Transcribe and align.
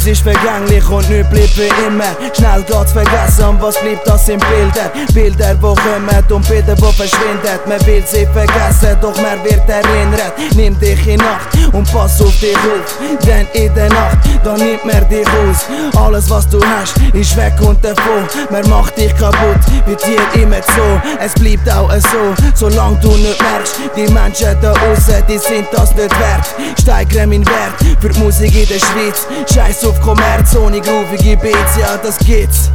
Alles 0.00 0.18
ist 0.18 0.22
vergänglich 0.22 0.88
und 0.88 1.10
nichts 1.10 1.28
bleibt 1.28 1.58
wie 1.58 1.86
immer. 1.86 2.16
Schnell 2.34 2.62
geht's 2.62 2.92
vergessen 2.92 3.50
was 3.60 3.78
bleibt, 3.80 4.06
das 4.06 4.26
sind 4.26 4.42
Bilder. 4.48 4.90
Bilder, 5.12 5.54
wo 5.60 5.74
kommen 5.74 6.24
und 6.30 6.48
Bilder, 6.48 6.74
wo 6.80 6.90
verschwinden. 6.92 7.60
Man 7.66 7.86
will 7.86 8.02
sie 8.06 8.26
vergessen, 8.32 8.96
doch 9.02 9.14
man 9.16 9.44
wird 9.44 9.68
erinnert. 9.68 10.32
Nimm 10.54 10.78
dich 10.78 11.06
in 11.06 11.18
Nacht 11.18 11.48
und 11.72 11.92
pass 11.92 12.20
auf 12.22 12.38
dich 12.40 12.56
auf. 12.56 13.26
Denn 13.26 13.46
in 13.52 13.74
der 13.74 13.88
Nacht, 13.90 14.18
da 14.42 14.54
nimmt 14.54 14.84
man 14.86 15.06
dich 15.08 15.26
aus. 15.28 15.66
Alles 15.94 16.30
was 16.30 16.48
du 16.48 16.60
hast, 16.64 16.96
ist 17.12 17.36
weg 17.36 17.54
und 17.60 17.84
davon. 17.84 18.24
Man 18.50 18.68
macht 18.70 18.96
dich 18.96 19.14
kaputt, 19.16 19.60
wird 19.84 20.00
dir 20.06 20.42
immer 20.42 20.62
so. 20.62 21.00
Es 21.22 21.34
bleibt 21.34 21.70
auch 21.70 21.92
so, 21.92 22.34
solange 22.54 22.96
du 23.00 23.10
nicht 23.16 23.40
merkst. 23.42 23.80
Die 23.94 24.10
Menschen 24.10 24.56
da 24.62 24.72
außen, 24.72 25.22
die 25.28 25.38
sind 25.38 25.66
das 25.72 25.94
nicht 25.94 26.18
wert. 26.18 26.48
Steigere 26.80 27.26
mein 27.26 27.46
Wert 27.46 27.74
für 28.00 28.08
die 28.08 28.18
Musik 28.20 28.54
in 28.54 28.66
der 28.66 28.78
Schweiz. 28.78 29.26
Scheiß 29.52 29.89
auf 29.90 30.00
Kommerz, 30.00 30.54
ohne 30.54 30.80
groovige 30.80 31.36
Beats, 31.36 31.76
ja 31.76 31.96
das 31.96 32.18
gibt's. 32.18 32.70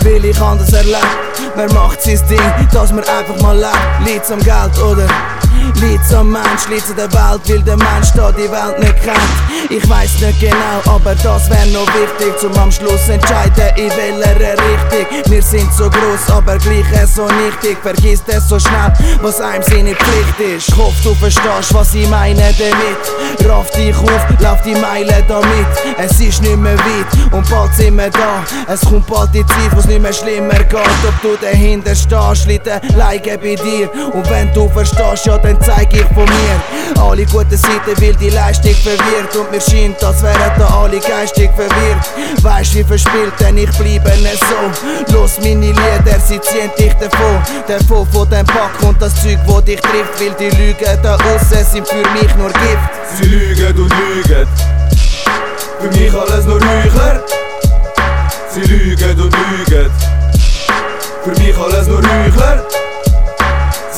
Will 0.00 0.24
ich 0.24 0.40
anders 0.40 0.72
erleben, 0.72 0.98
wer 1.54 1.72
macht 1.72 2.02
sein 2.02 2.20
Ding, 2.28 2.68
dass 2.72 2.92
man 2.92 3.04
einfach 3.04 3.40
mal 3.40 3.56
lebt. 3.56 4.06
Liedt's 4.06 4.30
am 4.30 4.40
Geld 4.40 4.78
oder? 4.82 5.06
Liedt's 5.76 6.12
am 6.14 6.32
Mensch, 6.32 6.68
liedt's 6.70 6.90
an 6.90 6.96
der 6.96 7.12
Welt, 7.12 7.40
weil 7.46 7.62
der 7.62 7.76
Mensch 7.76 8.10
da 8.14 8.32
die 8.32 8.50
Welt 8.50 8.78
nicht 8.80 9.02
kennt. 9.02 9.70
Ich 9.70 9.88
weiß 9.88 10.20
nicht 10.20 10.40
genau, 10.40 10.80
aber 10.86 11.14
das 11.14 11.48
wär 11.50 11.66
noch 11.66 11.86
wichtig, 11.94 12.38
zum 12.40 12.56
am 12.58 12.72
Schluss 12.72 13.08
entscheiden, 13.08 13.70
in 13.76 13.90
welcher 13.90 14.52
Richtung. 14.52 15.32
Wir 15.32 15.42
sind 15.42 15.72
so 15.72 15.88
groß, 15.90 16.30
aber 16.30 16.58
gleich 16.58 16.84
so 17.14 17.26
nichtig. 17.26 17.78
Vergiss 17.82 18.22
es 18.26 18.48
so 18.48 18.58
schnell, 18.58 18.92
was 19.22 19.40
einem 19.40 19.62
seine 19.62 19.94
Pflicht 19.94 20.56
ist. 20.56 20.68
Ich 20.68 20.76
hoffe, 20.76 20.96
du 21.04 21.14
verstehst, 21.14 21.72
was 21.72 21.94
ich 21.94 22.08
meine 22.08 22.52
damit. 22.58 23.48
Raff 23.48 23.70
dich 23.70 23.96
auf, 23.96 24.40
lauf 24.40 24.60
die 24.62 24.74
Meile 24.74 25.24
damit. 25.28 25.66
Es 25.98 26.20
ist 26.20 26.42
nicht 26.42 26.56
mehr 26.56 26.78
weit 26.78 27.32
und 27.32 27.48
bald 27.50 27.74
sind 27.74 27.96
wir 27.96 28.10
da. 28.10 28.44
Es 28.66 28.80
kommt 28.80 29.06
bald 29.06 29.34
die 29.34 29.46
Zeit, 29.46 29.74
wo's 29.74 29.86
nicht 29.86 30.00
mehr 30.00 30.12
schlimmer 30.12 30.54
geht. 30.64 30.78
Ob 31.06 31.22
du 31.22 31.36
dahinter 31.40 31.94
stehst, 31.94 32.46
liegt 32.46 32.66
Leiche 32.96 33.38
bei 33.38 33.54
dir. 33.54 33.90
Und 34.12 34.28
wenn 34.30 34.52
du 34.52 34.68
verstehst, 34.68 35.26
ja, 35.26 35.38
dann 35.38 35.57
von 36.14 36.24
mir. 36.24 37.02
Alle 37.02 37.24
guten 37.26 37.56
Seiten, 37.56 38.00
weil 38.00 38.14
die 38.14 38.30
Leistung 38.30 38.74
verwirrt. 38.74 39.34
Und 39.36 39.50
mir 39.50 39.60
scheint, 39.60 40.02
als 40.02 40.22
wären 40.22 40.52
da 40.58 40.66
alle 40.66 40.98
geistig 40.98 41.50
verwirrt. 41.54 42.42
Weißt 42.42 42.74
wie 42.74 42.84
verspielt, 42.84 43.32
denn 43.40 43.58
ich 43.58 43.70
bleibe 43.70 44.10
nicht 44.22 44.42
so. 44.48 45.14
Los 45.14 45.38
meine 45.40 45.66
Lieder, 45.66 46.20
sie 46.26 46.40
ziehen 46.40 46.70
dich 46.78 46.92
davon. 46.94 47.40
Davon 47.66 48.06
von 48.12 48.28
dem 48.30 48.46
Pack 48.46 48.82
und 48.82 49.00
das 49.00 49.14
Zeug, 49.22 49.38
wo 49.46 49.60
dich 49.60 49.80
trifft. 49.80 50.20
Weil 50.20 50.34
die 50.38 50.56
Lügen 50.56 51.02
da 51.02 51.14
außen 51.14 51.64
sind 51.64 51.86
für 51.86 51.96
mich 51.96 52.34
nur 52.36 52.50
Gift. 52.50 52.90
Sie 53.16 53.24
lügen 53.24 53.82
und 53.82 53.92
lügen. 53.92 54.48
Für 55.80 55.88
mich 55.88 56.12
alles 56.12 56.44
nur 56.44 56.60
Räucher. 56.60 57.22
Sie 58.50 58.60
lügen 58.60 59.20
und 59.20 59.34
lügen. 59.34 59.90
Für 61.24 61.30
mich 61.40 61.56
alles 61.56 61.86
nur 61.86 61.98
Räucher. 61.98 62.77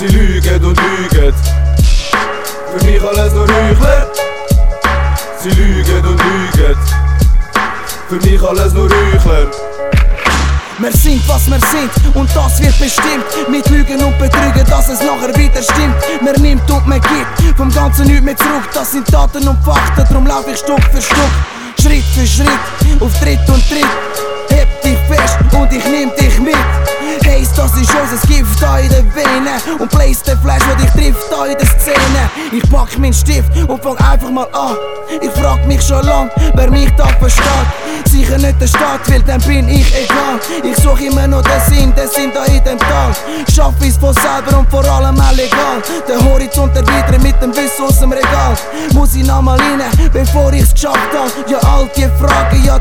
Sie 0.00 0.06
lügen 0.06 0.64
und 0.64 0.80
lügen. 0.80 1.34
Für 2.72 2.86
mich 2.86 3.02
alles 3.02 3.34
nur 3.34 3.46
Räucher. 3.46 4.10
Sie 5.38 5.50
lügen 5.50 6.06
und 6.06 6.18
lügen. 6.24 6.76
Für 8.08 8.16
mich 8.16 8.42
alles 8.42 8.72
nur 8.72 8.88
Räucher. 8.88 9.50
Wir 10.78 10.92
sind, 10.92 11.28
was 11.28 11.50
wir 11.50 11.60
sind 11.60 12.16
und 12.16 12.30
das 12.34 12.62
wird 12.62 12.78
bestimmt 12.78 13.26
Mit 13.50 13.68
Lügen 13.68 14.02
und 14.02 14.18
Betrügen, 14.18 14.64
dass 14.70 14.88
es 14.88 15.02
nachher 15.02 15.36
wieder 15.36 15.62
stimmt 15.62 15.94
Man 16.22 16.40
nimmt 16.40 16.70
und 16.70 16.86
man 16.86 17.02
gibt, 17.02 17.54
vom 17.58 17.70
Ganzen 17.70 18.06
nichts 18.06 18.22
mehr 18.22 18.36
zurück 18.38 18.66
Das 18.72 18.92
sind 18.92 19.12
Daten 19.12 19.46
und 19.46 19.62
Fakten, 19.62 20.06
drum 20.10 20.26
lauf 20.26 20.46
ich 20.50 20.58
Stück 20.58 20.82
für 20.90 21.02
Stück 21.02 21.82
Schritt 21.82 22.04
für 22.14 22.26
Schritt, 22.26 22.98
auf 22.98 23.12
Tritt 23.20 23.46
und 23.48 23.68
Tritt 23.68 23.84
Heb 24.48 24.82
dich 24.82 24.96
fest 25.06 25.36
und 25.52 25.70
ich 25.70 25.84
nehm 25.84 26.10
dich 26.18 26.19
ist 27.80 27.92
unser 27.94 28.26
Gift 28.26 28.62
da 28.62 28.78
in 28.78 28.88
den 28.90 29.14
Venen 29.14 29.60
Und 29.78 29.90
blaze 29.90 30.24
den 30.24 30.38
Flash, 30.40 30.62
der 30.68 30.76
dich 30.76 30.90
trifft 30.90 31.30
da 31.30 31.46
in 31.46 31.56
der 31.56 31.66
Szene. 31.66 32.30
Ich 32.52 32.70
pack 32.70 32.98
meinen 32.98 33.12
Stift 33.12 33.50
und 33.56 33.82
fang 33.82 33.96
einfach 33.98 34.30
mal 34.30 34.48
an. 34.52 34.76
Ich 35.20 35.30
frag 35.30 35.66
mich 35.66 35.82
schon 35.82 36.04
lang, 36.04 36.30
wer 36.54 36.70
mich 36.70 36.90
da 36.96 37.06
versteht. 37.18 37.44
Sicher 38.04 38.38
nicht 38.38 38.60
der 38.60 38.66
Staat, 38.66 39.00
weil 39.08 39.22
dann 39.22 39.40
bin 39.42 39.68
ich 39.68 39.92
egal. 39.94 40.38
Ich 40.62 40.76
such 40.82 41.00
immer 41.00 41.26
noch 41.26 41.42
den 41.42 41.60
Sinn, 41.68 41.94
den 41.94 42.08
Sinn 42.08 42.30
da 42.34 42.44
in 42.44 42.62
dem 42.64 42.78
Tal. 42.78 43.12
Schaff 43.54 43.74
es 43.80 43.96
von 43.96 44.14
selber 44.14 44.58
und 44.58 44.70
vor 44.70 44.84
allem 44.84 45.18
auch 45.20 45.32
legal. 45.32 45.80
Den 46.08 46.24
Horizont 46.24 46.76
erweitern 46.76 47.22
mit 47.22 47.40
dem 47.40 47.50
Wissen 47.50 47.84
aus 47.86 47.98
dem 48.00 48.12
Regal. 48.12 48.54
Muss 48.92 49.14
ich 49.14 49.26
noch 49.26 49.42
mal 49.42 49.58
rein, 49.58 49.82
bevor 50.12 50.52
ich's 50.52 50.72
geschafft 50.72 50.98
hab? 51.14 51.50
Ja 51.50 51.58
all 51.58 51.88
die 51.96 52.08
Fragen, 52.18 52.64
ja 52.64 52.78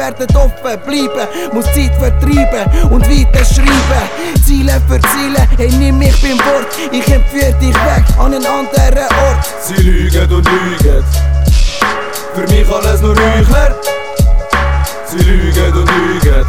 werden 0.00 0.36
offen 0.36 0.80
bleiben 0.86 1.28
Muss 1.52 1.66
Zeit 1.66 1.94
vertreiben 1.96 2.90
und 2.90 3.06
weiter 3.06 3.44
schreiben 3.44 4.08
Ziele 4.44 4.80
für 4.88 5.00
Ziele, 5.00 5.46
hey 5.58 5.70
nimm 5.78 5.98
mich 5.98 6.20
beim 6.22 6.38
Wort 6.38 6.66
Ich 6.90 7.06
entführe 7.08 7.52
dich 7.60 7.74
weg 7.74 8.04
an 8.18 8.34
einen 8.34 8.46
anderen 8.46 9.04
Ort 9.04 9.46
Sie 9.62 9.74
lügen 9.74 10.32
und 10.32 10.48
lügen. 10.48 11.04
Für 12.34 12.42
mich 12.42 12.68
alles 12.72 13.02
nur 13.02 13.14
Räucher. 13.16 13.74
Sie 15.06 15.18
lügen 15.18 15.72
und 15.72 15.90
lügen. 15.90 16.46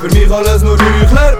Für 0.00 0.08
mich 0.08 0.30
alles 0.30 0.62
nur 0.62 0.76
Räucher. 0.78 1.38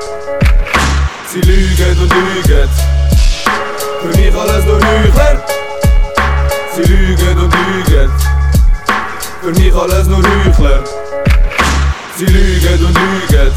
Für 9.71 9.77
mich 9.77 9.83
alles 9.83 10.07
nur 10.09 10.19
Räuchler. 10.19 10.83
Sie 12.17 12.27
lügen 12.27 12.87
und 12.87 12.99
lügen. 12.99 13.53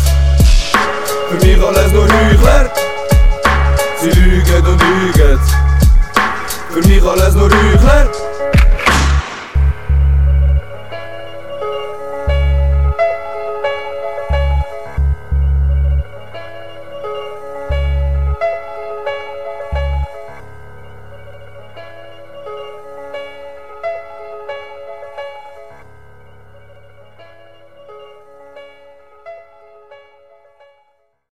Für 1.30 1.46
mich 1.46 1.66
alles 1.66 1.92
nur 1.92 2.04
Räuchler. 2.04 2.72
Sie 4.00 4.10
lügen 4.10 4.68
und 4.68 4.82
lügen. 4.82 5.40
Für 6.72 6.88
mich 6.88 7.04
alles 7.04 7.34
nur 7.34 7.50
Räuchler. 7.50 8.23